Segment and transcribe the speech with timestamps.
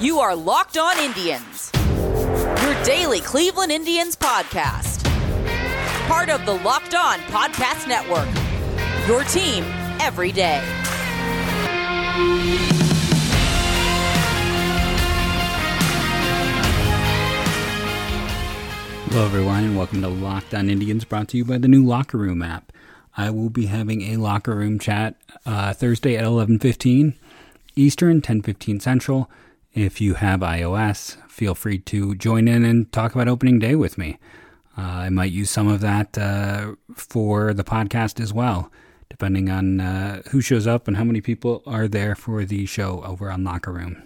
[0.00, 5.04] You are Locked On Indians, your daily Cleveland Indians podcast.
[6.08, 8.28] Part of the Locked On Podcast Network,
[9.06, 9.62] your team
[10.00, 10.60] every day.
[19.10, 22.18] Hello, everyone, and welcome to Locked On Indians, brought to you by the new Locker
[22.18, 22.72] Room app.
[23.16, 25.14] I will be having a locker room chat
[25.46, 27.14] uh, Thursday at 11:15
[27.76, 29.30] Eastern, 10:15 Central.
[29.74, 33.98] If you have iOS, feel free to join in and talk about opening day with
[33.98, 34.18] me.
[34.78, 38.70] Uh, I might use some of that uh, for the podcast as well,
[39.10, 43.02] depending on uh, who shows up and how many people are there for the show
[43.02, 44.00] over on Locker Room.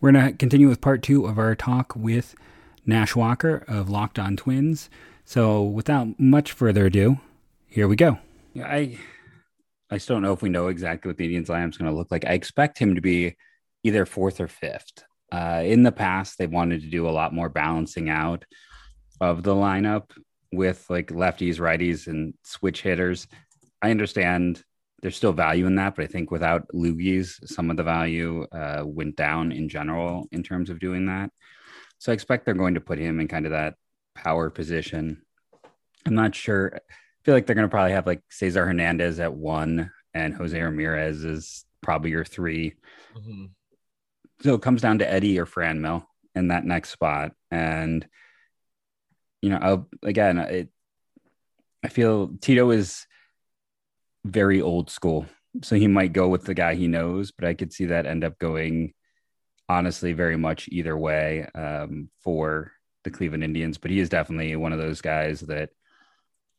[0.00, 2.34] We're going to continue with part two of our talk with
[2.84, 4.90] Nash Walker of Locked On Twins.
[5.24, 7.20] So, without much further ado,
[7.68, 8.18] here we go.
[8.60, 8.98] I
[9.88, 11.96] I still don't know if we know exactly what the Indians lineup is going to
[11.96, 12.24] look like.
[12.24, 13.36] I expect him to be
[13.82, 15.04] either fourth or fifth.
[15.32, 18.44] Uh, in the past, they wanted to do a lot more balancing out
[19.20, 20.10] of the lineup
[20.52, 23.26] with like lefties, righties, and switch hitters.
[23.80, 24.62] I understand
[25.02, 28.82] there's still value in that, but I think without loogies, some of the value uh,
[28.84, 31.30] went down in general in terms of doing that.
[31.98, 33.74] So I expect they're going to put him in kind of that
[34.14, 35.22] power position.
[36.06, 36.72] I'm not sure.
[36.74, 36.80] I
[37.24, 41.24] feel like they're going to probably have like Cesar Hernandez at one and Jose Ramirez
[41.24, 42.74] is probably your 3
[43.16, 43.44] mm-hmm.
[44.42, 47.32] So it comes down to Eddie or Franmil in that next spot.
[47.50, 48.06] And,
[49.42, 50.68] you know, I'll, again, it,
[51.84, 53.06] I feel Tito is
[54.24, 55.26] very old school.
[55.62, 58.22] So he might go with the guy he knows, but I could see that end
[58.22, 58.94] up going
[59.68, 62.72] honestly very much either way um, for
[63.04, 65.70] the Cleveland Indians, but he is definitely one of those guys that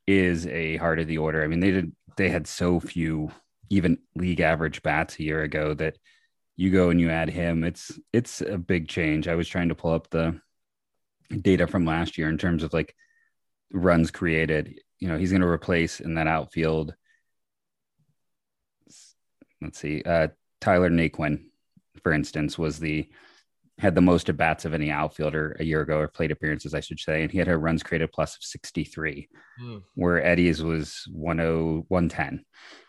[0.07, 1.43] is a heart of the order.
[1.43, 3.31] I mean, they did they had so few
[3.69, 5.97] even league average bats a year ago that
[6.61, 9.27] you go and you add him, it's it's a big change.
[9.27, 10.39] I was trying to pull up the
[11.41, 12.95] data from last year in terms of like
[13.73, 14.79] runs created.
[14.99, 16.93] You know, he's going to replace in that outfield.
[19.61, 20.29] Let's see, uh,
[20.59, 21.45] Tyler Naquin
[22.03, 23.09] for instance, was the
[23.77, 26.81] had the most at bats of any outfielder a year ago, or plate appearances, I
[26.81, 29.27] should say, and he had a runs created plus of 63,
[29.61, 29.83] mm.
[29.95, 32.45] where Eddie's was 10, 110.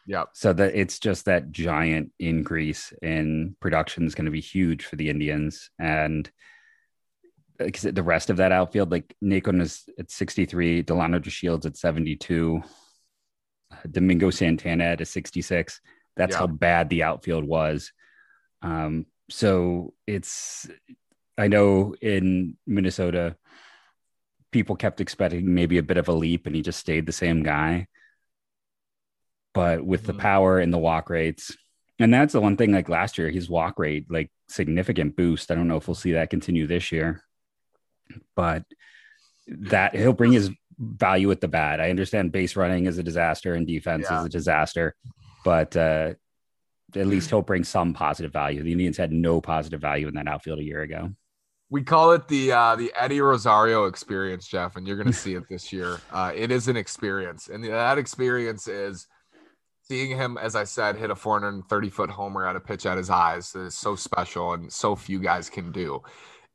[0.06, 0.24] Yeah.
[0.34, 4.96] So that it's just that giant increase in production is going to be huge for
[4.96, 5.70] the Indians.
[5.78, 6.30] And
[7.58, 12.62] because the rest of that outfield, like Naquin is at 63, Delino DeShields at 72,
[13.90, 15.80] Domingo Santana at a 66.
[16.16, 16.38] That's yeah.
[16.38, 17.92] how bad the outfield was.
[18.60, 20.68] Um, so it's,
[21.38, 23.36] I know in Minnesota,
[24.50, 27.42] people kept expecting maybe a bit of a leap and he just stayed the same
[27.42, 27.88] guy.
[29.54, 30.12] But with mm-hmm.
[30.12, 31.56] the power and the walk rates,
[31.98, 35.50] and that's the one thing like last year, his walk rate, like significant boost.
[35.50, 37.22] I don't know if we'll see that continue this year,
[38.36, 38.64] but
[39.46, 41.80] that he'll bring his value at the bat.
[41.80, 44.20] I understand base running is a disaster and defense yeah.
[44.20, 44.94] is a disaster,
[45.44, 46.14] but uh,
[46.96, 48.62] at least he'll bring some positive value.
[48.62, 51.10] The Indians had no positive value in that outfield a year ago.
[51.70, 55.34] We call it the uh, the Eddie Rosario experience, Jeff, and you're going to see
[55.34, 56.00] it this year.
[56.12, 59.06] Uh, it is an experience, and that experience is
[59.84, 63.08] seeing him, as I said, hit a 430 foot homer at a pitch at his
[63.08, 63.54] eyes.
[63.54, 66.02] Is so special, and so few guys can do.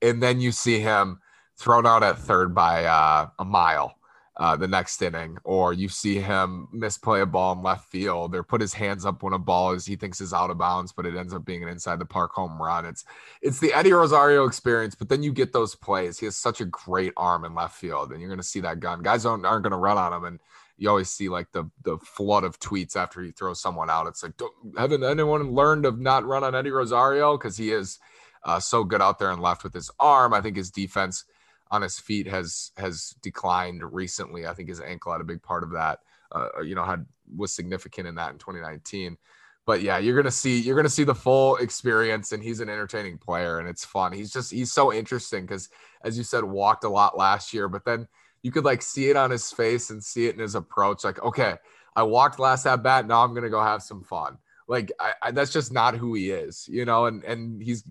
[0.01, 1.19] And then you see him
[1.59, 3.97] thrown out at third by uh, a mile
[4.39, 8.43] uh, the next inning, or you see him misplay a ball in left field, or
[8.43, 11.07] put his hands up when a ball is he thinks is out of bounds, but
[11.07, 12.85] it ends up being an inside the park home run.
[12.85, 13.03] It's
[13.41, 16.19] it's the Eddie Rosario experience, but then you get those plays.
[16.19, 18.79] He has such a great arm in left field, and you're going to see that
[18.79, 19.01] gun.
[19.01, 20.39] Guys aren't, aren't going to run on him, and
[20.77, 24.05] you always see like the the flood of tweets after he throws someone out.
[24.05, 24.33] It's like,
[24.77, 27.97] haven't anyone learned of not run on Eddie Rosario because he is
[28.43, 30.31] uh, so good out there and left with his arm.
[30.31, 31.25] I think his defense
[31.72, 34.45] on his feet has has declined recently.
[34.47, 36.00] I think his ankle had a big part of that.
[36.31, 37.05] Uh, you know, had
[37.35, 39.17] was significant in that in 2019.
[39.66, 43.17] But yeah, you're gonna see you're gonna see the full experience, and he's an entertaining
[43.17, 44.14] player, and it's fun.
[44.14, 45.69] He's just he's so interesting because,
[46.03, 48.08] as you said, walked a lot last year, but then
[48.43, 51.03] you could like see it on his face and see it in his approach.
[51.03, 51.55] Like, okay,
[51.97, 54.37] I walked last at bat, now I'm gonna go have some fun.
[54.69, 57.08] Like, I, I, that's just not who he is, you know.
[57.08, 57.84] And and he's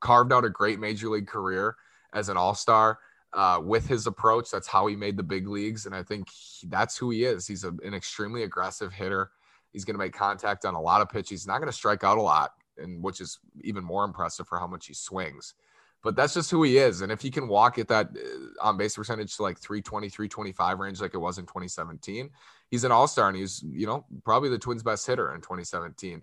[0.00, 1.76] carved out a great major league career
[2.12, 2.98] as an all star
[3.34, 4.50] uh, with his approach.
[4.50, 5.86] That's how he made the big leagues.
[5.86, 7.46] And I think he, that's who he is.
[7.46, 9.30] He's a, an extremely aggressive hitter.
[9.72, 11.30] He's going to make contact on a lot of pitches.
[11.30, 14.58] He's not going to strike out a lot, and which is even more impressive for
[14.58, 15.54] how much he swings.
[16.02, 17.00] But that's just who he is.
[17.00, 20.78] And if he can walk at that uh, on base percentage to like 320, 325
[20.80, 22.28] range, like it was in 2017,
[22.70, 26.22] he's an all star and he's, you know, probably the Twins' best hitter in 2017.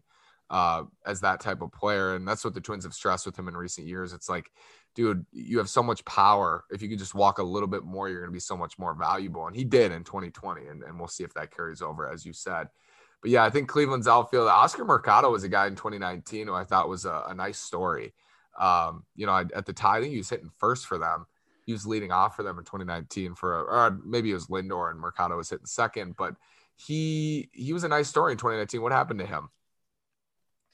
[0.49, 2.15] uh, as that type of player.
[2.15, 4.13] And that's what the Twins have stressed with him in recent years.
[4.13, 4.51] It's like,
[4.99, 6.65] dude, you have so much power.
[6.69, 8.77] If you could just walk a little bit more, you're going to be so much
[8.77, 9.47] more valuable.
[9.47, 10.67] And he did in 2020.
[10.67, 12.67] And, and we'll see if that carries over, as you said.
[13.21, 14.49] But yeah, I think Cleveland's outfield.
[14.49, 18.13] Oscar Mercado was a guy in 2019 who I thought was a, a nice story.
[18.59, 21.27] Um, you know, at the time, I think he was hitting first for them.
[21.65, 24.91] He was leading off for them in 2019 for, a, or maybe it was Lindor
[24.91, 26.35] and Mercado was hitting second, but
[26.75, 28.81] he he was a nice story in 2019.
[28.81, 29.47] What happened to him?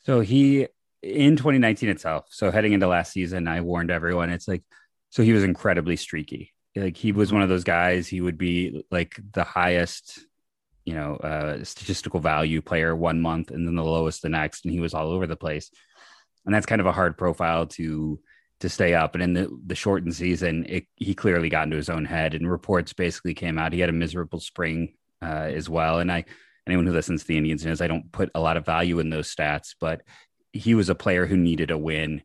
[0.04, 0.68] So he
[1.06, 2.26] in 2019 itself.
[2.30, 4.32] So heading into last season, I warned everyone.
[4.32, 4.64] It's like
[5.12, 6.54] so he was incredibly streaky.
[6.76, 8.08] Like he was one of those guys.
[8.08, 10.20] He would be like the highest,
[10.84, 14.74] you know, uh, statistical value player one month, and then the lowest the next, and
[14.74, 15.70] he was all over the place.
[16.46, 18.20] And that's kind of a hard profile to
[18.62, 19.14] to stay up.
[19.14, 22.50] And in the the shortened season, it, he clearly got into his own head, and
[22.50, 26.00] reports basically came out he had a miserable spring uh, as well.
[26.00, 26.26] And I,
[26.68, 29.12] anyone who listens to the Indians knows I don't put a lot of value in
[29.12, 30.02] those stats, but
[30.56, 32.24] he was a player who needed a win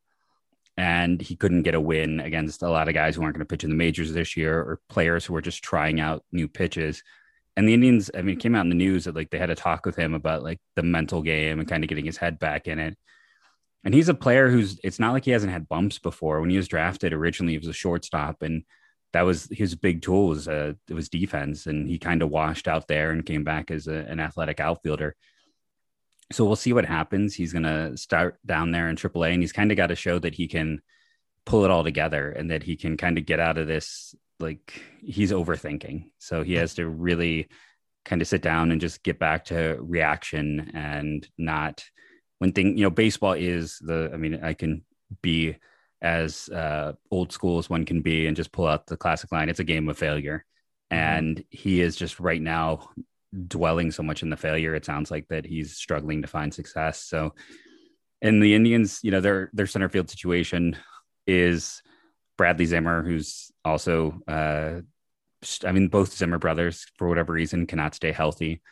[0.77, 3.51] and he couldn't get a win against a lot of guys who aren't going to
[3.51, 7.03] pitch in the majors this year or players who were just trying out new pitches.
[7.57, 9.51] And the Indians, I mean, it came out in the news that like they had
[9.51, 12.39] a talk with him about like the mental game and kind of getting his head
[12.39, 12.97] back in it.
[13.83, 16.41] And he's a player who's it's not like he hasn't had bumps before.
[16.41, 18.63] When he was drafted originally, he was a shortstop and
[19.13, 22.69] that was his big tool was uh, it was defense, and he kind of washed
[22.69, 25.17] out there and came back as a, an athletic outfielder.
[26.33, 27.35] So we'll see what happens.
[27.35, 30.19] He's going to start down there in AAA, and he's kind of got to show
[30.21, 30.81] that he can
[31.45, 34.83] pull it all together and that he can kind of get out of this like
[35.03, 36.11] he's overthinking.
[36.19, 37.49] So he has to really
[38.05, 41.85] kind of sit down and just get back to reaction and not
[42.39, 44.83] when thing you know baseball is the I mean I can
[45.21, 45.57] be
[46.03, 49.49] as uh, old school as one can be and just pull out the classic line.
[49.49, 50.45] It's a game of failure.
[50.91, 51.03] Mm-hmm.
[51.03, 52.89] And he is just right now
[53.47, 54.75] dwelling so much in the failure.
[54.75, 57.03] It sounds like that he's struggling to find success.
[57.03, 57.35] So,
[58.23, 60.77] in the Indians, you know, their their center field situation
[61.27, 61.83] is
[62.37, 64.81] Bradley Zimmer, who's also, uh,
[65.65, 68.63] I mean, both Zimmer brothers for whatever reason cannot stay healthy.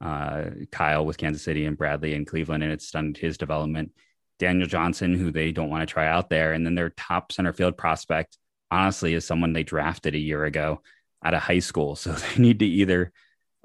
[0.00, 3.92] Uh, Kyle with Kansas City and Bradley in Cleveland, and it's stunned his development.
[4.38, 6.52] Daniel Johnson, who they don't want to try out there.
[6.52, 8.36] And then their top center field prospect,
[8.70, 10.82] honestly, is someone they drafted a year ago
[11.24, 11.96] out of high school.
[11.96, 13.12] So they need to either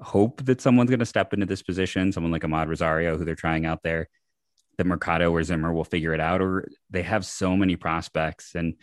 [0.00, 3.34] hope that someone's going to step into this position, someone like Amed Rosario, who they're
[3.34, 4.08] trying out there,
[4.78, 8.54] that Mercado or Zimmer will figure it out, or they have so many prospects.
[8.54, 8.74] And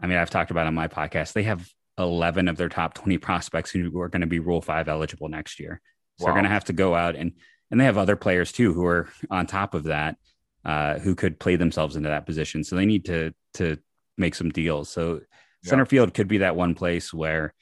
[0.00, 3.18] I mean, I've talked about on my podcast, they have 11 of their top 20
[3.18, 5.80] prospects who are going to be Rule 5 eligible next year.
[6.18, 6.26] So wow.
[6.26, 7.32] they're going to have to go out and
[7.70, 10.16] and they have other players too who are on top of that
[10.64, 12.64] uh, who could play themselves into that position.
[12.64, 13.78] So they need to to
[14.18, 14.90] make some deals.
[14.90, 15.20] So
[15.64, 17.54] center field could be that one place where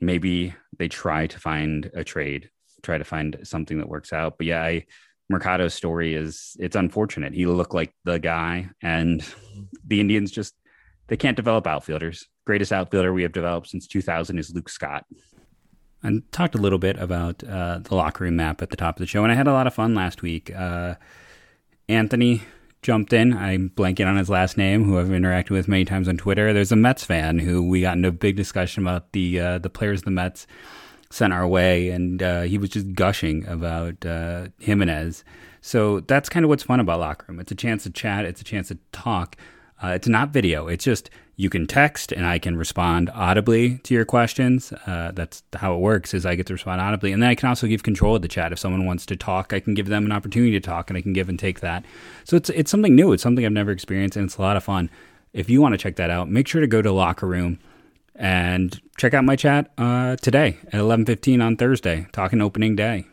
[0.00, 2.50] maybe they try to find a trade,
[2.82, 4.38] try to find something that works out.
[4.38, 4.86] But yeah, I,
[5.28, 7.32] Mercado's story is it's unfortunate.
[7.32, 9.24] He looked like the guy, and
[9.86, 10.54] the Indians just
[11.08, 12.26] they can't develop outfielders.
[12.46, 15.04] Greatest outfielder we have developed since 2000 is Luke Scott.
[16.02, 19.00] I talked a little bit about uh, the locker room map at the top of
[19.00, 20.54] the show, and I had a lot of fun last week.
[20.54, 20.96] Uh,
[21.88, 22.42] Anthony
[22.82, 23.32] jumped in.
[23.32, 26.52] I'm blanking on his last name, who I've interacted with many times on Twitter.
[26.52, 29.70] There's a Mets fan who we got into a big discussion about the uh, the
[29.70, 30.46] players the Mets
[31.10, 35.24] sent our way, and uh, he was just gushing about uh, Gimenez.
[35.60, 37.38] So that's kind of what's fun about Locker Room.
[37.38, 38.24] It's a chance to chat.
[38.24, 39.36] It's a chance to talk.
[39.82, 40.66] Uh, it's not video.
[40.66, 41.08] It's just
[41.42, 44.72] you can text and I can respond audibly to your questions.
[44.86, 46.14] Uh, that's how it works.
[46.14, 48.28] Is I get to respond audibly, and then I can also give control of the
[48.28, 48.52] chat.
[48.52, 51.00] If someone wants to talk, I can give them an opportunity to talk, and I
[51.02, 51.84] can give and take that.
[52.24, 53.12] So it's it's something new.
[53.12, 54.88] It's something I've never experienced, and it's a lot of fun.
[55.32, 57.58] If you want to check that out, make sure to go to Locker Room
[58.14, 63.06] and check out my chat uh, today at 11:15 on Thursday, talking opening day.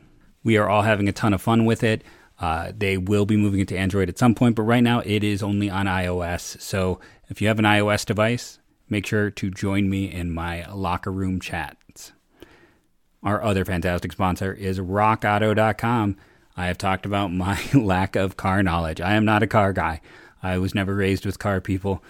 [0.43, 2.03] We are all having a ton of fun with it.
[2.39, 5.23] Uh, they will be moving it to Android at some point, but right now it
[5.23, 6.61] is only on iOS.
[6.61, 11.11] So if you have an iOS device, make sure to join me in my locker
[11.11, 12.13] room chats.
[13.21, 16.15] Our other fantastic sponsor is rockauto.com.
[16.55, 19.01] I have talked about my lack of car knowledge.
[19.01, 20.01] I am not a car guy.
[20.41, 22.01] I was never raised with car people.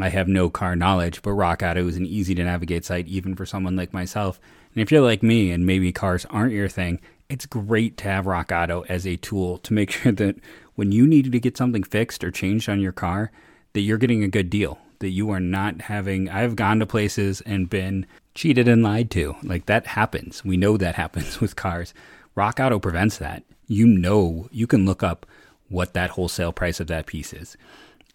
[0.00, 3.36] I have no car knowledge, but Rock Auto is an easy to navigate site even
[3.36, 4.40] for someone like myself.
[4.74, 8.26] And if you're like me and maybe cars aren't your thing, it's great to have
[8.26, 10.36] Rock Auto as a tool to make sure that
[10.74, 13.30] when you need to get something fixed or changed on your car,
[13.72, 16.28] that you're getting a good deal, that you are not having.
[16.28, 19.36] I've gone to places and been cheated and lied to.
[19.42, 20.44] Like that happens.
[20.44, 21.94] We know that happens with cars.
[22.34, 23.44] Rock Auto prevents that.
[23.66, 25.26] You know, you can look up
[25.68, 27.56] what that wholesale price of that piece is.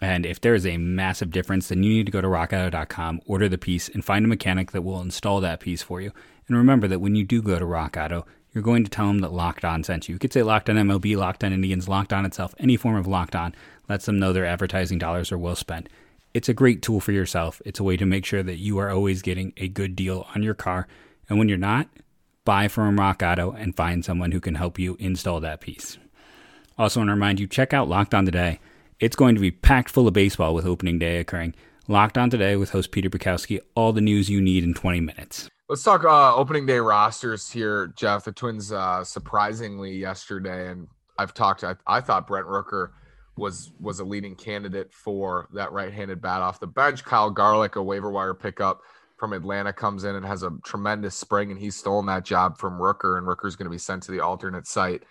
[0.01, 3.49] And if there is a massive difference, then you need to go to rockauto.com, order
[3.49, 6.11] the piece, and find a mechanic that will install that piece for you.
[6.47, 9.19] And remember that when you do go to Rock Auto, you're going to tell them
[9.19, 10.13] that Locked On sent you.
[10.13, 13.07] You could say Locked On MLB, Locked On Indians, Locked On itself, any form of
[13.07, 13.53] Locked On
[13.87, 15.89] lets them know their advertising dollars are well spent.
[16.33, 17.61] It's a great tool for yourself.
[17.65, 20.43] It's a way to make sure that you are always getting a good deal on
[20.43, 20.87] your car.
[21.27, 21.87] And when you're not,
[22.45, 25.97] buy from Rock Auto and find someone who can help you install that piece.
[26.77, 28.59] Also, want to remind you check out Locked On Today.
[28.99, 31.55] It's going to be packed full of baseball with opening day occurring.
[31.87, 35.49] Locked On Today with host Peter Bukowski, all the news you need in 20 minutes.
[35.69, 38.23] Let's talk uh, opening day rosters here, Jeff.
[38.23, 40.87] The Twins uh, surprisingly yesterday, and
[41.19, 41.63] I've talked.
[41.63, 42.89] I, I thought Brent Rooker
[43.37, 47.03] was was a leading candidate for that right-handed bat off the bench.
[47.05, 48.81] Kyle Garlick, a waiver wire pickup
[49.17, 52.79] from Atlanta, comes in and has a tremendous spring, and he's stolen that job from
[52.79, 55.03] Rooker, and Rooker's going to be sent to the alternate site.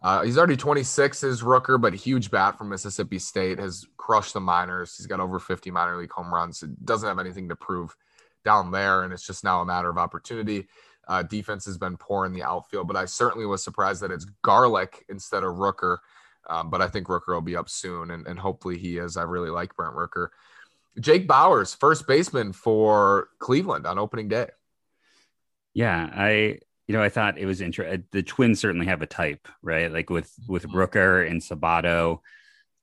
[0.00, 4.40] Uh, he's already 26 is Rooker, but huge bat from Mississippi State has crushed the
[4.40, 4.96] minors.
[4.96, 6.62] He's got over 50 minor league home runs.
[6.62, 7.96] It doesn't have anything to prove
[8.44, 10.68] down there, and it's just now a matter of opportunity.
[11.06, 14.26] Uh, defense has been poor in the outfield, but I certainly was surprised that it's
[14.42, 15.98] Garlick instead of Rooker.
[16.48, 19.16] Um, but I think Rooker will be up soon, and, and hopefully he is.
[19.16, 20.28] I really like Brent Rooker.
[21.00, 24.48] Jake Bauers, first baseman for Cleveland on opening day.
[25.72, 28.04] Yeah, I you know I thought it was interesting.
[28.12, 29.90] The Twins certainly have a type, right?
[29.90, 30.76] Like with with mm-hmm.
[30.76, 32.20] Rooker and Sabato,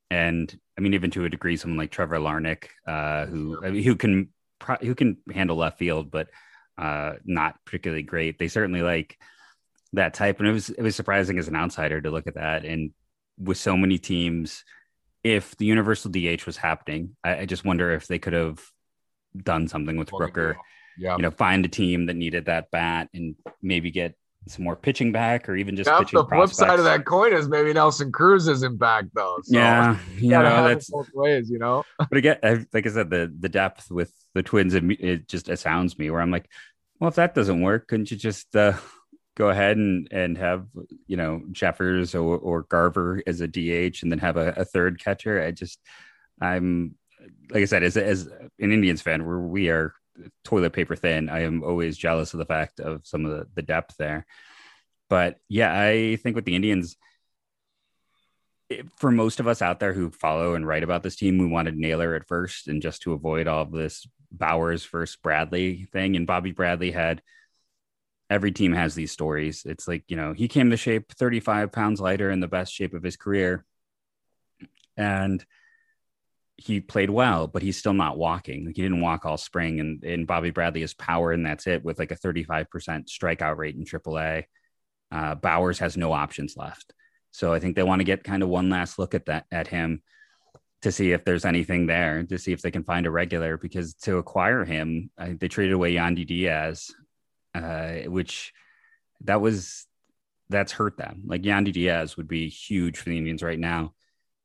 [0.10, 3.84] and I mean even to a degree, someone like Trevor Larnach, uh, who I mean,
[3.84, 4.30] who can
[4.82, 6.30] who can handle left field, but
[6.78, 8.40] uh, not particularly great.
[8.40, 9.18] They certainly like
[9.94, 12.66] that type, and it was it was surprising as an outsider to look at that
[12.66, 12.92] and
[13.42, 14.64] with so many teams,
[15.24, 18.60] if the universal DH was happening, I, I just wonder if they could have
[19.36, 20.56] done something with Rooker.
[20.98, 21.16] Yeah.
[21.16, 24.16] You know, find a team that needed that bat and maybe get
[24.48, 26.58] some more pitching back or even just yeah, pitching the prospects.
[26.58, 29.38] flip side of that coin is maybe Nelson Cruz isn't back though.
[29.44, 31.84] So yeah, you know, that's both ways, you know.
[31.98, 35.98] but again, like I said, the the depth with the Twins, it, it just astounds
[36.00, 36.10] me.
[36.10, 36.50] Where I'm like,
[37.00, 38.74] well, if that doesn't work, couldn't you just uh,
[39.36, 40.66] go ahead and and have
[41.08, 45.00] you know Jeffers or, or Garver as a DH and then have a, a third
[45.00, 45.42] catcher.
[45.42, 45.80] I just
[46.42, 46.96] I'm
[47.52, 48.26] like I said, as as
[48.60, 49.94] an Indians fan, where we are
[50.44, 53.62] toilet paper thin, I am always jealous of the fact of some of the, the
[53.62, 54.26] depth there.
[55.10, 56.96] But yeah, I think with the Indians,
[58.98, 61.78] for most of us out there who follow and write about this team, we wanted
[61.78, 66.16] Naylor at first, and just to avoid all this Bauers versus Bradley thing.
[66.16, 67.22] And Bobby Bradley had
[68.30, 69.64] every team has these stories.
[69.66, 72.94] It's like, you know, he came to shape 35 pounds lighter in the best shape
[72.94, 73.66] of his career.
[74.96, 75.46] And
[76.62, 78.66] he played well, but he's still not walking.
[78.66, 79.80] Like he didn't walk all spring.
[79.80, 82.68] And, and Bobby Bradley has power, and that's it with like a 35%
[83.08, 84.44] strikeout rate in AAA.
[85.12, 86.94] Uh, Bauers has no options left.
[87.32, 89.68] So I think they want to get kind of one last look at that at
[89.68, 90.04] him
[90.84, 93.58] to see if there's anything there, to see if they can find a regular.
[93.58, 96.92] Because to acquire him, I, they traded away Yandy Diaz,
[97.56, 98.54] uh, which
[99.22, 99.88] that was
[100.50, 101.24] that's hurt them.
[101.26, 103.94] Like Yandy Diaz would be huge for the Indians right now,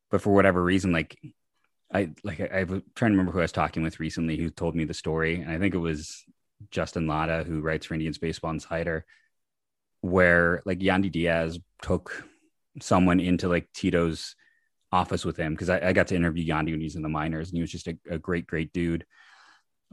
[0.09, 1.15] but for whatever reason, like
[1.93, 4.75] I like I, I'm trying to remember who I was talking with recently who told
[4.75, 6.23] me the story, and I think it was
[6.71, 9.05] Justin Latta who writes for Indians Baseball Insider,
[10.01, 12.25] where like Yandy Diaz took
[12.81, 14.35] someone into like Tito's
[14.91, 17.09] office with him because I, I, got to interview Yandy when he was in the
[17.09, 19.05] minors, and he was just a, a great, great dude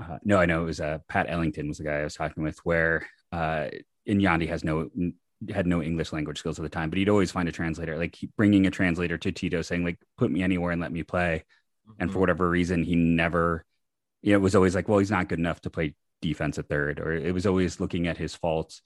[0.02, 2.42] uh, no, I know it was uh, Pat Ellington was the guy I was talking
[2.42, 3.68] with, where uh,
[4.08, 4.90] Yandy has no
[5.50, 8.16] had no English language skills at the time, but he'd always find a translator, like
[8.36, 11.44] bringing a translator to Tito, saying like, "Put me anywhere and let me play."
[11.88, 12.02] Mm-hmm.
[12.02, 12.20] And for mm-hmm.
[12.20, 13.64] whatever reason, he never,
[14.22, 16.68] you know, it was always like, "Well, he's not good enough to play defense at
[16.68, 18.82] third, or it was always looking at his faults.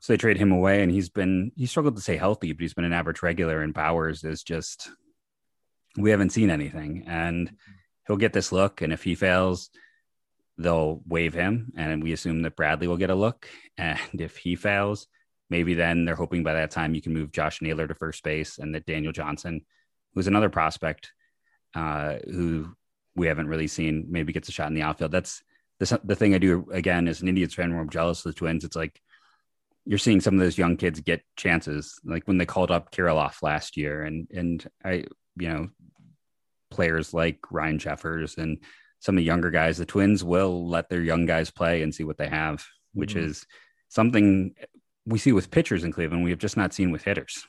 [0.00, 2.74] So they trade him away, and he's been he struggled to stay healthy, but he's
[2.74, 3.62] been an average regular.
[3.62, 4.90] And Bauers is just
[5.96, 7.52] we haven't seen anything, and
[8.06, 9.70] he'll get this look, and if he fails
[10.58, 13.48] they'll waive him, and we assume that Bradley will get a look.
[13.78, 15.08] And if he fails,
[15.48, 18.58] maybe then they're hoping by that time you can move Josh Naylor to first base,
[18.58, 19.64] and that Daniel Johnson,
[20.14, 21.12] who's another prospect
[21.74, 22.74] uh, who
[23.14, 25.12] we haven't really seen, maybe gets a shot in the outfield.
[25.12, 25.42] That's
[25.78, 28.38] the, the thing I do again as an Indians fan where I'm jealous of the
[28.38, 28.64] Twins.
[28.64, 29.00] It's like
[29.84, 33.42] you're seeing some of those young kids get chances, like when they called up Kirilloff
[33.42, 35.04] last year, and and I,
[35.36, 35.68] you know,
[36.70, 38.58] players like Ryan Jeffers and
[39.00, 42.04] some of the younger guys, the Twins will let their young guys play and see
[42.04, 42.64] what they have,
[42.94, 43.30] which mm-hmm.
[43.30, 43.46] is
[43.88, 44.54] something
[45.04, 46.22] we see with pitchers in Cleveland.
[46.22, 47.44] We have just not seen with hitters.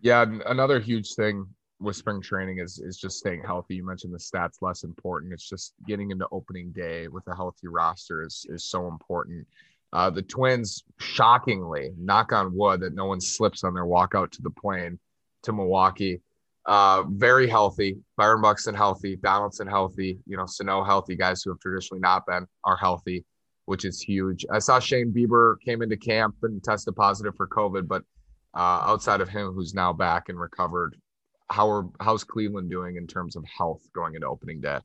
[0.00, 1.46] Yeah, another huge thing
[1.82, 3.76] with spring training is is just staying healthy.
[3.76, 5.32] You mentioned the stats less important.
[5.32, 9.46] It's just getting into opening day with a healthy roster is is so important.
[9.92, 14.32] Uh, the Twins, shockingly, knock on wood that no one slips on their walk out
[14.32, 14.98] to the plane
[15.42, 16.20] to Milwaukee.
[16.64, 17.98] Uh, very healthy.
[18.16, 19.16] Byron Buxton healthy.
[19.16, 20.18] Donaldson healthy.
[20.26, 21.16] You know, Sano healthy.
[21.16, 23.24] Guys who have traditionally not been are healthy.
[23.66, 24.44] which is huge.
[24.52, 28.02] I saw Shane Bieber came into camp and tested positive for COVID, but
[28.54, 30.96] uh, outside of him, who's now back and recovered,
[31.52, 34.78] how are how's Cleveland doing in terms of health going into opening day?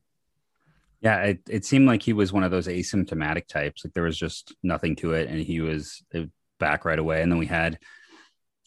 [1.02, 3.86] Yeah, it, it seemed like he was one of those asymptomatic types.
[3.86, 6.24] Like there was just nothing to it, and he was uh,
[6.60, 7.22] back right away.
[7.22, 7.80] And then we had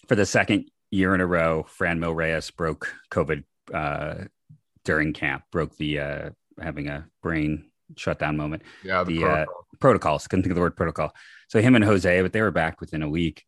[0.08, 4.24] for the second year in a row, Franmil Reyes broke COVID uh,
[4.84, 6.30] during camp, broke the uh,
[6.60, 8.62] having a brain shutdown moment.
[8.84, 9.56] Yeah, the, the protocol.
[9.72, 10.26] Uh, protocols.
[10.26, 11.12] Couldn't think of the word protocol.
[11.48, 13.44] So him and Jose, but they were back within a week.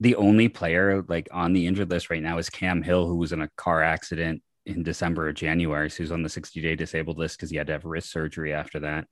[0.00, 3.32] The only player like on the injured list right now is Cam Hill, who was
[3.32, 5.88] in a car accident in December or January.
[5.88, 8.52] So he's on the 60 day disabled list because he had to have wrist surgery
[8.52, 9.06] after that.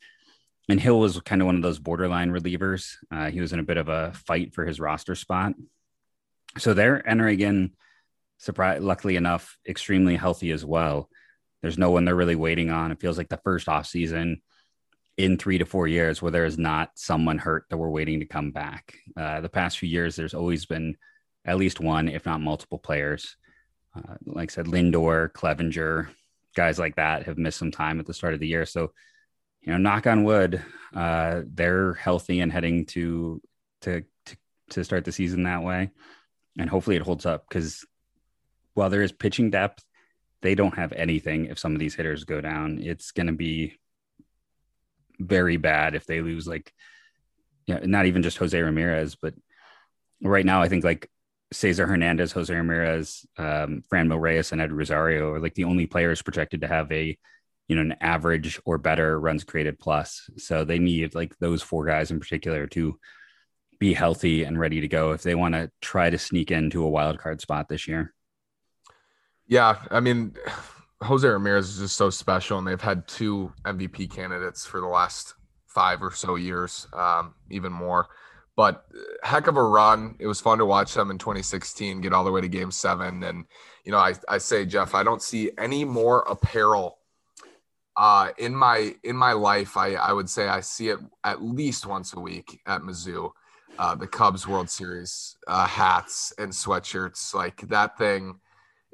[0.68, 2.96] And Hill was kind of one of those borderline relievers.
[3.10, 5.52] Uh, he was in a bit of a fight for his roster spot.
[6.58, 7.72] So they're entering in,
[8.38, 11.08] surprise, luckily enough, extremely healthy as well.
[11.62, 12.92] There's no one they're really waiting on.
[12.92, 14.42] It feels like the first off season
[15.16, 18.26] in three to four years where there is not someone hurt that we're waiting to
[18.26, 18.94] come back.
[19.16, 20.96] Uh, the past few years, there's always been
[21.44, 23.36] at least one, if not multiple players.
[23.96, 26.08] Uh, like I said, Lindor, Clevinger,
[26.56, 28.66] guys like that have missed some time at the start of the year.
[28.66, 28.92] So,
[29.60, 30.62] you know, knock on wood,
[30.94, 33.40] uh, they're healthy and heading to,
[33.82, 34.36] to to
[34.70, 35.90] to start the season that way,
[36.58, 37.86] and hopefully it holds up because
[38.74, 39.84] while there is pitching depth,
[40.42, 41.46] they don't have anything.
[41.46, 43.78] If some of these hitters go down, it's going to be
[45.18, 46.72] very bad if they lose like
[47.66, 49.34] yeah, not even just Jose Ramirez, but
[50.22, 51.10] right now I think like
[51.52, 56.22] Cesar Hernandez, Jose Ramirez, um, Franmil Reyes, and Ed Rosario are like the only players
[56.22, 57.16] projected to have a
[57.68, 60.28] you know an average or better runs created plus.
[60.36, 62.98] So they need like those four guys in particular to
[63.78, 66.88] be healthy and ready to go if they want to try to sneak into a
[66.88, 68.12] wild card spot this year.
[69.46, 70.34] Yeah, I mean,
[71.04, 75.34] Jose Ramirez is just so special, and they've had two MVP candidates for the last
[75.66, 78.08] five or so years, um, even more.
[78.56, 80.16] But uh, heck of a run.
[80.18, 83.22] It was fun to watch them in 2016 get all the way to game seven.
[83.24, 83.44] And,
[83.84, 86.98] you know, I, I say, Jeff, I don't see any more apparel
[87.96, 89.76] uh, in my in my life.
[89.76, 93.30] I, I would say I see it at least once a week at Mizzou.
[93.76, 98.38] Uh, the Cubs World Series uh, hats and sweatshirts, like that thing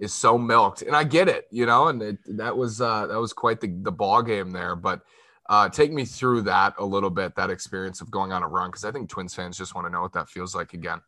[0.00, 3.20] is so milked, and I get it, you know, and it, that was uh, that
[3.20, 4.74] was quite the the ball game there.
[4.74, 5.02] But
[5.48, 8.70] uh, take me through that a little bit, that experience of going on a run,
[8.70, 11.00] because I think Twins fans just want to know what that feels like again.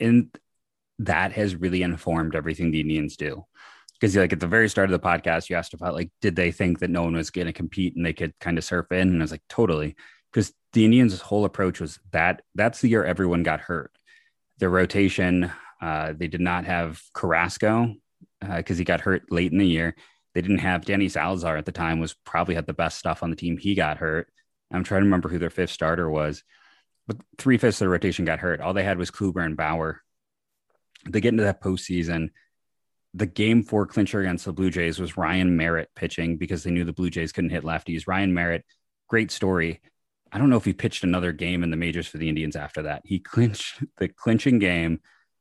[0.00, 0.36] And
[1.00, 3.44] that has really informed everything the Indians do.
[3.94, 6.52] Because like at the very start of the podcast, you asked about like, did they
[6.52, 9.08] think that no one was going to compete and they could kind of surf in?
[9.08, 9.96] And I was like, totally.
[10.32, 13.92] Because the Indians' whole approach was that that's the year everyone got hurt.
[14.58, 17.94] Their rotation, uh, they did not have Carrasco
[18.40, 19.94] because uh, he got hurt late in the year.
[20.34, 23.30] They didn't have Danny Salazar at the time, was probably had the best stuff on
[23.30, 23.56] the team.
[23.56, 24.28] He got hurt.
[24.72, 26.44] I'm trying to remember who their fifth starter was,
[27.08, 28.60] but three fifths of the rotation got hurt.
[28.60, 30.02] All they had was Kluber and Bauer.
[31.08, 32.28] They get into that postseason.
[33.14, 36.84] The game four clincher against the Blue Jays was Ryan Merritt pitching because they knew
[36.84, 38.06] the Blue Jays couldn't hit lefties.
[38.06, 38.64] Ryan Merritt,
[39.08, 39.80] great story.
[40.30, 42.82] I don't know if he pitched another game in the majors for the Indians after
[42.82, 43.02] that.
[43.04, 45.00] He clinched the clinching game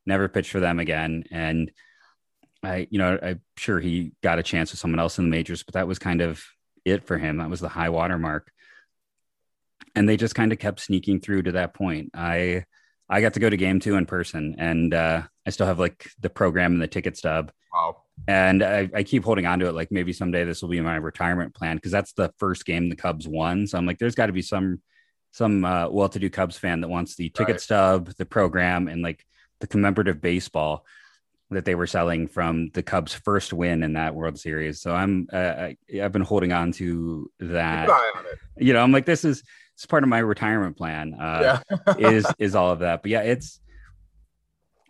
[0.10, 1.24] never pitched for them again.
[1.32, 1.72] And
[2.62, 5.64] I, you know, I'm sure he got a chance with someone else in the majors,
[5.64, 6.44] but that was kind of
[6.84, 7.38] it for him.
[7.38, 8.52] That was the high water mark.
[9.96, 12.12] And they just kind of kept sneaking through to that point.
[12.14, 12.66] I
[13.10, 16.08] I got to go to game two in person and uh, I still have like
[16.20, 17.52] the program and the ticket stub.
[17.74, 18.04] Wow.
[18.28, 19.74] And I, I keep holding on to it.
[19.74, 22.96] Like maybe someday this will be my retirement plan because that's the first game the
[22.96, 23.66] Cubs won.
[23.66, 24.82] So I'm like, there's got to be some
[25.32, 27.62] some uh, well-to-do Cubs fan that wants the ticket right.
[27.62, 29.24] stub, the program, and like
[29.60, 30.86] the commemorative baseball
[31.52, 34.82] that they were selling from the Cubs' first win in that World Series.
[34.82, 37.90] So I'm uh, I, have been holding on to that.
[37.90, 38.26] On
[38.58, 39.44] you know, I'm like this is
[39.76, 41.16] it's part of my retirement plan.
[41.16, 41.94] Uh, yeah.
[41.98, 43.02] is is all of that.
[43.02, 43.60] But yeah, it's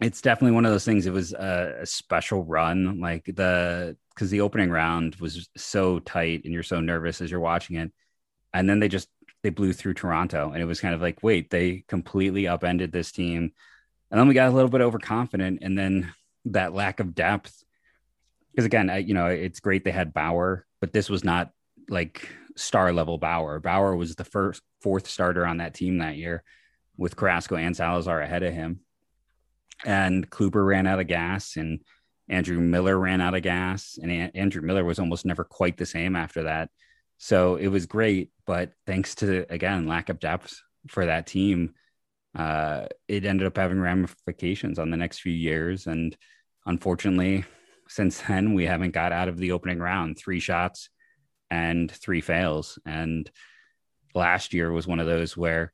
[0.01, 1.05] it's definitely one of those things.
[1.05, 6.43] It was a, a special run, like the because the opening round was so tight
[6.43, 7.91] and you're so nervous as you're watching it,
[8.53, 9.07] and then they just
[9.43, 13.13] they blew through Toronto, and it was kind of like, wait, they completely upended this
[13.13, 13.53] team
[14.11, 16.13] and then we got a little bit overconfident, and then
[16.45, 17.63] that lack of depth.
[18.51, 21.51] Because again, I, you know, it's great they had Bauer, but this was not
[21.89, 23.59] like star level Bauer.
[23.59, 26.43] Bauer was the first fourth starter on that team that year,
[26.97, 28.81] with Carrasco and Salazar ahead of him.
[29.85, 31.79] And Kluber ran out of gas, and
[32.27, 35.85] Andrew Miller ran out of gas, and a- Andrew Miller was almost never quite the
[35.85, 36.69] same after that.
[37.17, 41.73] So it was great, but thanks to again lack of depth for that team,
[42.35, 45.87] uh, it ended up having ramifications on the next few years.
[45.87, 46.15] And
[46.65, 47.45] unfortunately,
[47.87, 50.89] since then, we haven't got out of the opening round three shots
[51.49, 52.77] and three fails.
[52.85, 53.29] And
[54.13, 55.73] last year was one of those where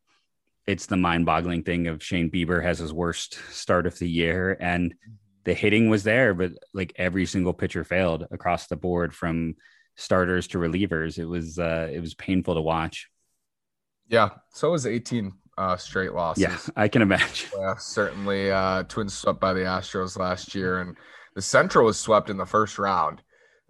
[0.65, 4.95] it's the mind-boggling thing of Shane Bieber has his worst start of the year and
[5.43, 9.55] the hitting was there, but like every single pitcher failed across the board from
[9.95, 11.17] starters to relievers.
[11.17, 13.07] It was uh, it was painful to watch.
[14.07, 16.43] Yeah, so was 18 uh, straight losses.
[16.43, 17.49] Yeah, I can imagine.
[17.57, 18.51] Yeah, certainly.
[18.51, 20.95] Uh, Twins swept by the Astros last year, and
[21.33, 23.21] the Central was swept in the first round.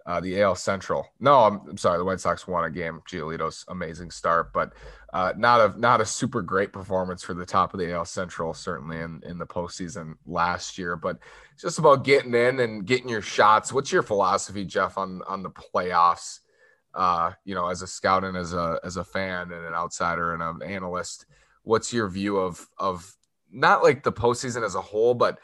[0.04, 1.04] Uh, the AL Central.
[1.18, 1.98] No, I'm, I'm, sorry.
[1.98, 3.02] The White Sox won a game.
[3.10, 4.72] Giolito's amazing start, but
[5.12, 8.54] uh, not a not a super great performance for the top of the AL Central.
[8.54, 11.18] Certainly in in the postseason last year, but
[11.52, 13.72] it's just about getting in and getting your shots.
[13.72, 16.38] What's your philosophy, Jeff, on on the playoffs?
[16.94, 20.34] Uh, you know, as a scout and as a as a fan and an outsider
[20.34, 21.26] and an analyst,
[21.66, 23.14] what's your view of of
[23.50, 25.38] not like the postseason as a whole, but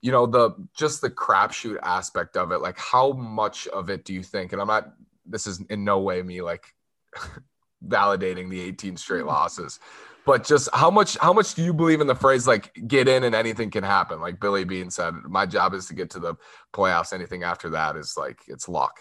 [0.00, 2.58] you know the just the crapshoot aspect of it?
[2.58, 4.92] Like how much of it do you think and i'm not
[5.26, 6.66] this is in no way me like
[7.86, 9.28] validating the 18 straight mm-hmm.
[9.28, 9.78] losses
[10.24, 13.24] but just how much how much do you believe in the phrase like get in
[13.24, 16.34] and anything can happen like billy Beane said my job is to get to the
[16.72, 17.12] playoffs.
[17.12, 19.00] Anything after that is like it's luck.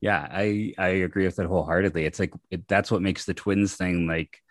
[0.00, 2.04] Yeah i i agree with that wholeheartedly.
[2.04, 4.42] It's like it, that's what makes the twins thing like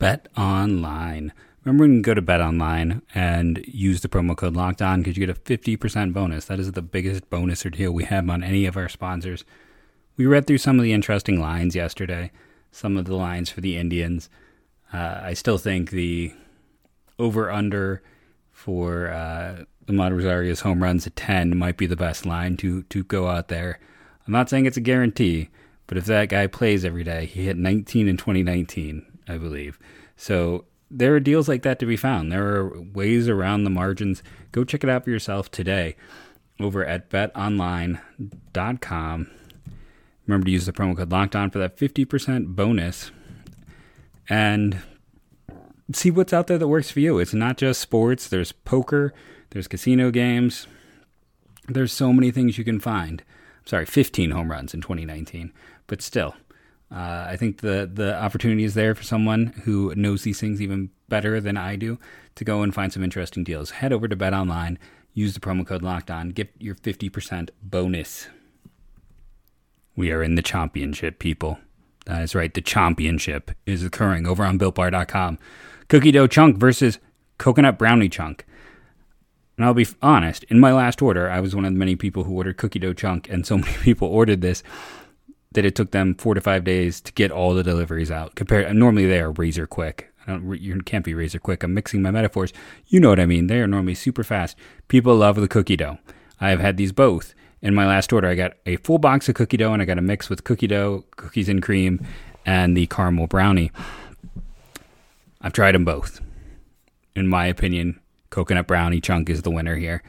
[0.00, 1.32] bet online
[1.64, 5.16] Remember when you go to Bet Online and use the promo code Locked On because
[5.16, 6.46] you get a 50% bonus.
[6.46, 9.44] That is the biggest bonus or deal we have on any of our sponsors.
[10.16, 12.30] We read through some of the interesting lines yesterday,
[12.72, 14.30] some of the lines for the Indians.
[14.90, 16.32] Uh, I still think the
[17.18, 18.02] over under
[18.50, 23.04] for uh, Amed Rosario's home runs at 10 might be the best line to, to
[23.04, 23.78] go out there.
[24.26, 25.50] I'm not saying it's a guarantee,
[25.86, 29.78] but if that guy plays every day, he hit 19 in 2019, I believe.
[30.16, 32.32] So there are deals like that to be found.
[32.32, 34.22] There are ways around the margins.
[34.52, 35.96] Go check it out for yourself today
[36.58, 38.00] over at betonline.com.
[40.26, 43.10] Remember to use the promo code locked on for that 50% bonus
[44.28, 44.82] and
[45.92, 47.18] see what's out there that works for you.
[47.18, 49.12] It's not just sports, there's poker,
[49.50, 50.66] there's casino games.
[51.68, 53.22] There's so many things you can find.
[53.60, 55.52] I'm sorry, 15 home runs in 2019,
[55.86, 56.34] but still
[56.92, 60.90] uh, I think the the opportunity is there for someone who knows these things even
[61.08, 61.98] better than I do
[62.34, 63.70] to go and find some interesting deals.
[63.70, 64.78] Head over to Bet Online,
[65.14, 68.28] use the promo code Locked On, get your fifty percent bonus.
[69.94, 71.58] We are in the championship, people.
[72.06, 72.52] That is right.
[72.52, 75.38] The championship is occurring over on BuiltBar.com.
[75.88, 76.98] Cookie dough chunk versus
[77.38, 78.46] coconut brownie chunk.
[79.56, 82.24] And I'll be honest, in my last order, I was one of the many people
[82.24, 84.62] who ordered cookie dough chunk, and so many people ordered this
[85.52, 88.34] that it took them four to five days to get all the deliveries out.
[88.34, 90.12] Compared, uh, normally they are razor quick.
[90.28, 91.62] You can't be razor quick.
[91.62, 92.52] I'm mixing my metaphors.
[92.86, 93.48] You know what I mean.
[93.48, 94.56] They are normally super fast.
[94.86, 95.98] People love the cookie dough.
[96.40, 97.34] I have had these both.
[97.62, 99.98] In my last order, I got a full box of cookie dough and I got
[99.98, 102.06] a mix with cookie dough, cookies and cream,
[102.46, 103.72] and the caramel brownie.
[105.40, 106.20] I've tried them both.
[107.16, 107.98] In my opinion,
[108.30, 110.02] coconut brownie chunk is the winner here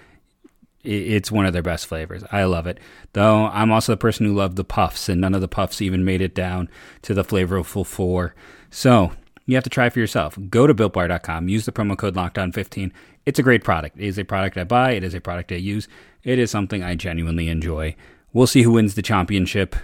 [0.83, 2.23] it's one of their best flavors.
[2.31, 2.79] I love it.
[3.13, 6.05] Though I'm also the person who loved the puffs, and none of the puffs even
[6.05, 6.69] made it down
[7.03, 8.35] to the flavorful four.
[8.69, 9.11] So
[9.45, 10.37] you have to try for yourself.
[10.49, 12.91] Go to builtbar.com, use the promo code lockdown15.
[13.25, 13.97] It's a great product.
[13.97, 15.87] It is a product I buy, it is a product I use.
[16.23, 17.95] It is something I genuinely enjoy.
[18.33, 19.75] We'll see who wins the championship,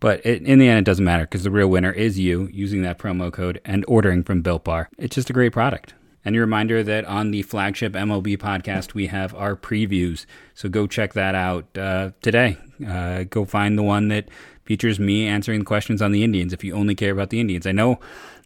[0.00, 2.82] but it, in the end, it doesn't matter because the real winner is you using
[2.82, 4.88] that promo code and ordering from Built Bar.
[4.98, 5.94] It's just a great product.
[6.24, 10.24] And a reminder that on the flagship MLB podcast, we have our previews.
[10.54, 12.56] So go check that out uh, today.
[12.86, 14.28] Uh, go find the one that
[14.64, 17.66] features me answering questions on the Indians if you only care about the Indians.
[17.66, 17.98] I know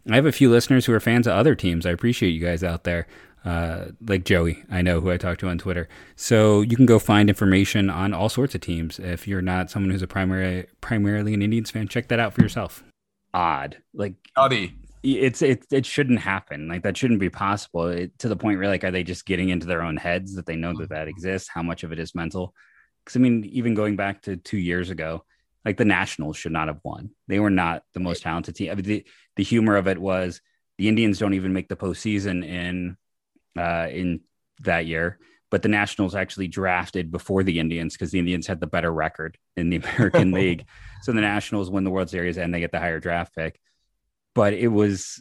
[0.09, 1.85] I have a few listeners who are fans of other teams.
[1.85, 3.07] I appreciate you guys out there.
[3.45, 5.87] Uh, like Joey, I know who I talked to on Twitter.
[6.15, 8.99] So you can go find information on all sorts of teams.
[8.99, 12.41] If you're not someone who's a primary primarily an Indians fan, check that out for
[12.41, 12.83] yourself.
[13.33, 14.73] Odd, like Nutty
[15.15, 16.67] it's it it shouldn't happen.
[16.67, 19.49] Like that shouldn't be possible it, to the point where like are they just getting
[19.49, 22.15] into their own heads that they know that that exists how much of it is
[22.15, 22.53] mental?
[23.03, 25.23] Because i mean even going back to two years ago
[25.63, 27.09] like the nationals should not have won.
[27.27, 28.71] They were not the most talented team.
[28.71, 30.41] I mean, the, the humor of it was
[30.77, 32.97] the indians don't even make the postseason in
[33.57, 34.21] uh in
[34.61, 38.67] that year but the nationals actually drafted before the indians because the indians had the
[38.67, 40.65] better record in the american league.
[41.01, 43.59] So the nationals win the world series and they get the higher draft pick
[44.37, 45.19] but it was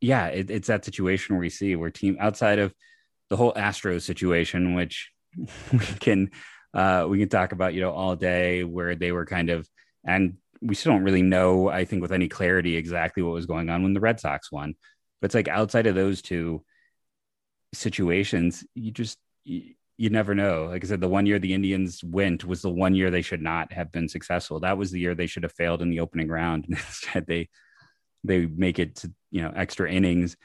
[0.00, 2.72] yeah it, it's that situation where we see where team outside of
[3.28, 5.10] the whole astros situation which
[5.72, 6.30] we can
[6.72, 9.68] uh we can talk about you know all day where they were kind of
[10.06, 13.68] and we still don't really know i think with any clarity exactly what was going
[13.68, 14.74] on when the red sox won.
[15.20, 16.62] But it's like outside of those two
[17.74, 20.66] situations you just you, you never know.
[20.66, 23.42] Like i said the one year the indians went was the one year they should
[23.42, 24.60] not have been successful.
[24.60, 26.66] That was the year they should have failed in the opening round.
[26.66, 27.48] And instead they
[28.26, 30.36] they make it to you know extra innings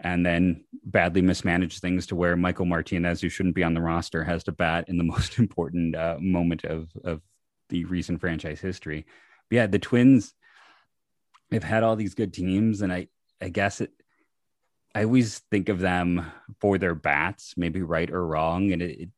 [0.00, 4.24] and then badly mismanage things to where Michael Martinez, who shouldn't be on the roster,
[4.24, 7.20] has to bat in the most important uh, moment of of
[7.68, 9.06] the recent franchise history.
[9.50, 10.34] But yeah, the Twins
[11.52, 13.08] have had all these good teams, and I
[13.40, 13.92] I guess it.
[14.96, 19.08] I always think of them for their bats, maybe right or wrong, and it, it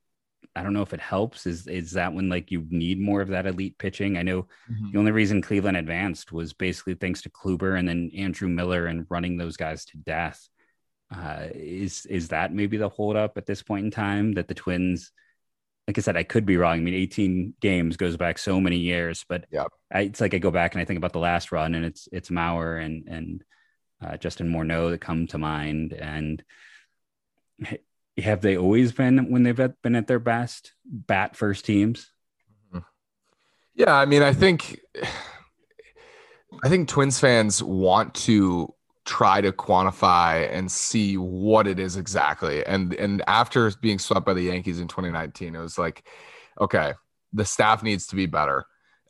[0.56, 1.46] I don't know if it helps.
[1.46, 4.16] Is is that when like you need more of that elite pitching?
[4.16, 4.92] I know mm-hmm.
[4.92, 9.06] the only reason Cleveland advanced was basically thanks to Kluber and then Andrew Miller and
[9.10, 10.48] running those guys to death.
[11.14, 15.12] Uh, is is that maybe the holdup at this point in time that the Twins?
[15.86, 16.78] Like I said, I could be wrong.
[16.78, 20.50] I mean, 18 games goes back so many years, but yeah, it's like I go
[20.50, 23.44] back and I think about the last run, and it's it's Mauer and and
[24.04, 26.42] uh, Justin Morneau that come to mind, and
[28.18, 32.10] have they always been when they've been at their best bat first teams?
[32.68, 32.78] Mm-hmm.
[33.74, 34.80] Yeah, I mean, I think
[36.64, 38.72] I think Twins fans want to
[39.04, 42.64] try to quantify and see what it is exactly.
[42.66, 46.06] And and after being swept by the Yankees in 2019, it was like,
[46.60, 46.94] okay,
[47.32, 48.64] the staff needs to be better.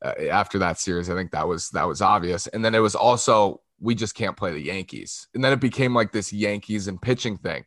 [0.05, 2.47] Uh, after that series, I think that was that was obvious.
[2.49, 5.29] And then it was also we just can't play the Yankees.
[5.35, 7.65] And then it became like this Yankees and pitching thing.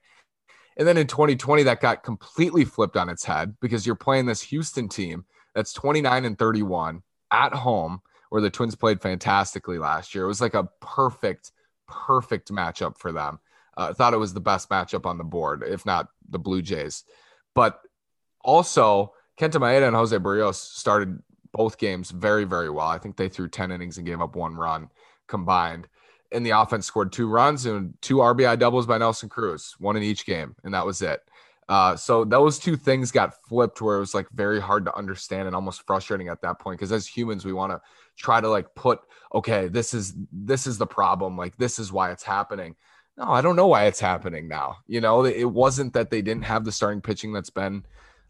[0.80, 4.42] And then in 2020, that got completely flipped on its head because you're playing this
[4.44, 10.24] Houston team that's 29 and 31 at home, where the Twins played fantastically last year.
[10.24, 11.52] It was like a perfect,
[11.86, 13.40] perfect matchup for them.
[13.76, 16.62] Uh, I thought it was the best matchup on the board, if not the Blue
[16.62, 17.04] Jays.
[17.54, 17.82] But
[18.42, 22.88] also, Kenta Maeda and Jose Berrios started both games very, very well.
[22.88, 24.90] I think they threw 10 innings and gave up one run
[25.28, 25.90] combined
[26.32, 30.04] and the offense scored two runs and two RBI doubles by Nelson Cruz, one in
[30.04, 31.22] each game, and that was it.
[31.70, 35.46] Uh, so those two things got flipped where it was like very hard to understand
[35.46, 37.80] and almost frustrating at that point because as humans we want to
[38.18, 39.00] try to like put
[39.36, 41.38] okay this is this is the problem.
[41.38, 42.76] Like this is why it's happening.
[43.18, 44.78] No i don't know why it's happening now.
[44.88, 47.86] You know it wasn't that they didn't have the starting pitching that's been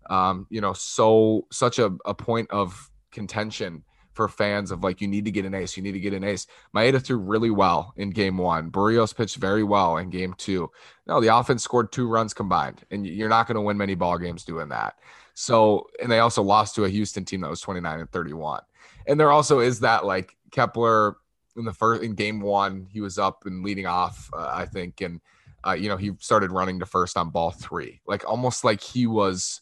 [0.09, 3.83] um, you know so such a, a point of contention
[4.19, 6.25] for fans of like you need to get an ace, you need to get an
[6.25, 6.45] ace.
[6.75, 8.69] Maeda threw really well in game one.
[8.69, 10.69] Berrios pitched very well in game two.
[11.07, 14.17] No, the offense scored two runs combined, and you're not going to win many ball
[14.17, 14.95] games doing that.
[15.35, 18.61] So, and they also lost to a Houston team that was 29 and 31.
[19.07, 21.15] And there also is that like Kepler
[21.55, 24.99] in the first in game one, he was up and leading off, uh, I think,
[24.99, 25.21] and
[25.65, 29.07] uh, you know he started running to first on ball three, like almost like he
[29.07, 29.61] was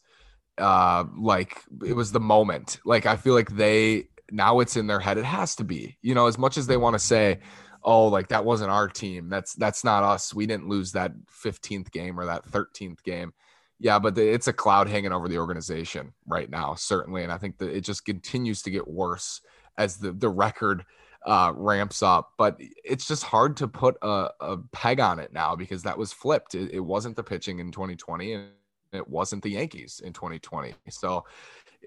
[0.57, 4.99] uh like it was the moment like i feel like they now it's in their
[4.99, 5.17] head.
[5.17, 7.39] It has to be, you know, as much as they want to say,
[7.83, 9.29] oh, like that wasn't our team.
[9.29, 10.33] That's that's not us.
[10.33, 11.13] We didn't lose that
[11.43, 13.33] 15th game or that 13th game.
[13.79, 17.37] Yeah, but the, it's a cloud hanging over the organization right now, certainly, and I
[17.37, 19.41] think that it just continues to get worse
[19.77, 20.83] as the the record
[21.25, 22.31] uh, ramps up.
[22.37, 26.11] But it's just hard to put a, a peg on it now because that was
[26.11, 26.55] flipped.
[26.55, 28.47] It, it wasn't the pitching in 2020, and
[28.91, 30.73] it wasn't the Yankees in 2020.
[30.89, 31.25] So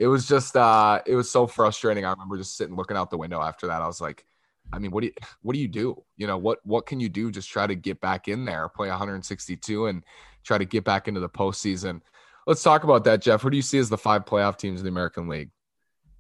[0.01, 2.07] it was just uh it was so frustrating.
[2.07, 3.83] I remember just sitting looking out the window after that.
[3.83, 4.25] I was like,
[4.73, 6.03] I mean, what do you what do you do?
[6.17, 7.31] You know, what what can you do?
[7.31, 10.03] Just try to get back in there, play 162 and
[10.43, 12.01] try to get back into the postseason.
[12.47, 13.43] Let's talk about that, Jeff.
[13.43, 15.51] Who do you see as the five playoff teams in the American League?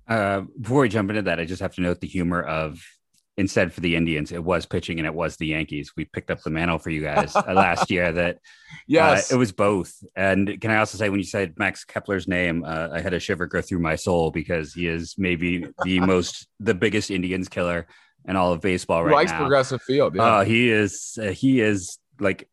[0.06, 2.84] Uh, before we jump into that, I just have to note the humor of
[3.40, 5.92] instead for the Indians, it was pitching and it was the Yankees.
[5.96, 8.12] We picked up the mantle for you guys uh, last year.
[8.12, 8.38] That
[8.86, 9.92] yes, uh, it was both.
[10.14, 13.18] And can I also say, when you said Max Kepler's name, uh, I had a
[13.18, 17.86] shiver go through my soul because he is maybe the most, the biggest Indians killer
[18.28, 19.38] in all of baseball right likes now.
[19.38, 20.14] Progressive Field.
[20.14, 20.22] Yeah.
[20.22, 21.18] Uh, he is.
[21.20, 22.46] Uh, he is like.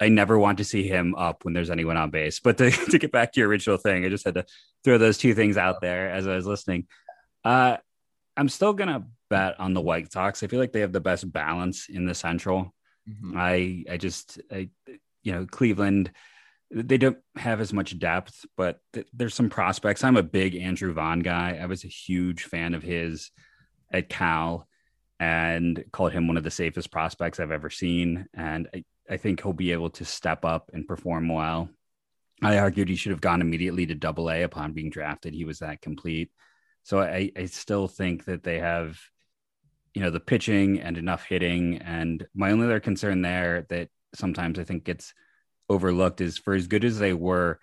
[0.00, 2.40] I never want to see him up when there's anyone on base.
[2.40, 4.44] But to, to get back to your original thing, I just had to
[4.82, 6.88] throw those two things out there as I was listening.
[7.44, 7.76] Uh,
[8.36, 10.42] I'm still gonna bet on the White Sox.
[10.42, 12.74] I feel like they have the best balance in the Central.
[13.08, 13.32] Mm-hmm.
[13.34, 14.68] I I just I
[15.22, 16.12] you know Cleveland
[16.70, 20.04] they don't have as much depth, but th- there's some prospects.
[20.04, 21.58] I'm a big Andrew Vaughn guy.
[21.60, 23.30] I was a huge fan of his
[23.90, 24.66] at Cal
[25.18, 28.26] and called him one of the safest prospects I've ever seen.
[28.34, 31.68] And I, I think he'll be able to step up and perform well.
[32.42, 35.34] I argued he should have gone immediately to double A upon being drafted.
[35.34, 36.30] He was that complete.
[36.84, 38.98] So I, I still think that they have
[39.94, 41.78] you know the pitching and enough hitting.
[41.78, 45.14] And my only other concern there that sometimes I think gets
[45.68, 47.60] overlooked is for as good as they were,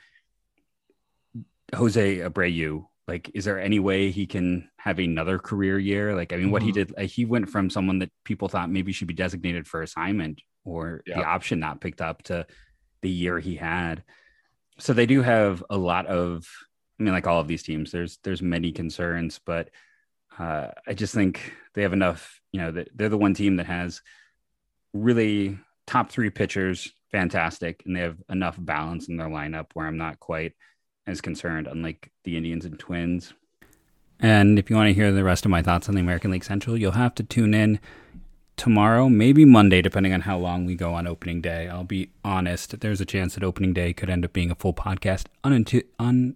[1.75, 2.85] Jose Abreu.
[3.07, 6.15] Like, is there any way he can have another career year?
[6.15, 6.51] Like, I mean, mm-hmm.
[6.51, 6.93] what he mm-hmm.
[6.93, 10.41] did, like, he went from someone that people thought maybe should be designated for assignment
[10.63, 11.17] or yeah.
[11.17, 12.45] the option not picked up to
[13.01, 14.03] the year he had.
[14.77, 16.47] So they do have a lot of,
[16.99, 19.69] I mean, like all of these teams, there's there's many concerns, but
[20.39, 22.39] uh, I just think they have enough.
[22.51, 24.01] You know, they're the one team that has
[24.93, 29.97] really top three pitchers, fantastic, and they have enough balance in their lineup where I'm
[29.97, 30.53] not quite
[31.05, 33.33] as concerned, unlike the Indians and Twins.
[34.19, 36.43] And if you want to hear the rest of my thoughts on the American League
[36.43, 37.79] Central, you'll have to tune in
[38.57, 41.69] tomorrow, maybe Monday, depending on how long we go on opening day.
[41.69, 44.73] I'll be honest, there's a chance that opening day could end up being a full
[44.73, 46.35] podcast un,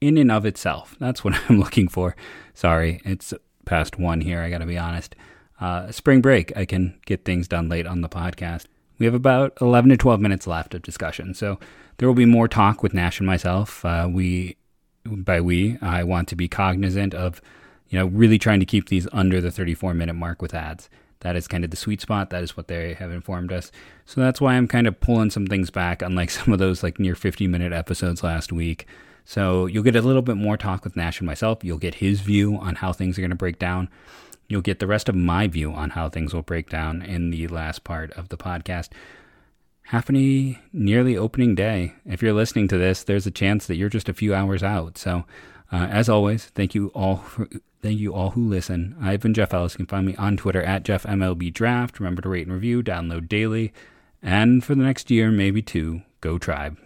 [0.00, 0.96] in and of itself.
[1.00, 2.16] That's what I'm looking for.
[2.54, 3.34] Sorry, it's
[3.64, 4.40] past one here.
[4.40, 5.14] I got to be honest.
[5.60, 8.64] Uh, spring break, I can get things done late on the podcast.
[8.98, 11.34] We have about 11 to 12 minutes left of discussion.
[11.34, 11.58] So
[11.98, 13.84] there will be more talk with Nash and myself.
[13.84, 14.56] Uh, we,
[15.04, 17.40] by we, I want to be cognizant of,
[17.88, 20.88] you know, really trying to keep these under the 34 minute mark with ads.
[21.20, 22.30] That is kind of the sweet spot.
[22.30, 23.70] That is what they have informed us.
[24.06, 26.98] So that's why I'm kind of pulling some things back, unlike some of those like
[26.98, 28.86] near 50 minute episodes last week.
[29.30, 31.62] So you'll get a little bit more talk with Nash and myself.
[31.62, 33.88] You'll get his view on how things are going to break down.
[34.48, 37.46] You'll get the rest of my view on how things will break down in the
[37.46, 38.88] last part of the podcast.
[39.82, 41.92] Happening nearly opening day.
[42.04, 44.98] If you're listening to this, there's a chance that you're just a few hours out.
[44.98, 45.26] So,
[45.70, 47.46] uh, as always, thank you all for,
[47.82, 48.96] thank you all who listen.
[49.00, 49.74] I've been Jeff Ellis.
[49.74, 52.00] You can find me on Twitter at JeffMLBDraft.
[52.00, 53.72] Remember to rate and review, download daily,
[54.20, 56.76] and for the next year, maybe two, go Tribe.